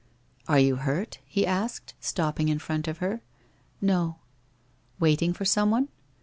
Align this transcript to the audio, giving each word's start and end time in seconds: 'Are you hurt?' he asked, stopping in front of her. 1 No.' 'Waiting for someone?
'Are 0.47 0.57
you 0.57 0.77
hurt?' 0.77 1.19
he 1.27 1.45
asked, 1.45 1.93
stopping 1.99 2.49
in 2.49 2.57
front 2.57 2.87
of 2.87 2.97
her. 2.97 3.17
1 3.21 3.21
No.' 3.81 4.15
'Waiting 4.99 5.31
for 5.31 5.45
someone? 5.45 5.89